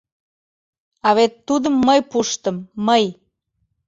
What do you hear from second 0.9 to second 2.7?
—А вет тудым мый пуштым,